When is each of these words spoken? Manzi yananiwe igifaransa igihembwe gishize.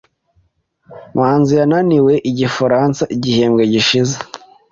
Manzi 1.17 1.53
yananiwe 1.59 2.13
igifaransa 2.29 3.03
igihembwe 3.15 3.63
gishize. 3.73 4.15